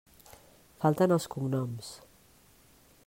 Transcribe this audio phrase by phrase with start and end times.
[0.83, 1.93] Falten els cognoms.